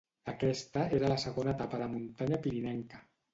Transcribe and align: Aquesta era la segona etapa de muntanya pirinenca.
Aquesta 0.31 0.85
era 0.99 1.11
la 1.11 1.17
segona 1.23 1.53
etapa 1.57 1.83
de 1.83 1.91
muntanya 1.93 2.41
pirinenca. 2.47 3.05